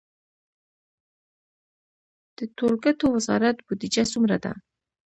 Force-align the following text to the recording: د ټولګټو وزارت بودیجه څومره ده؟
د 2.37 2.39
ټولګټو 2.57 3.05
وزارت 3.15 3.57
بودیجه 3.65 4.03
څومره 4.13 4.37
ده؟ 4.43 4.53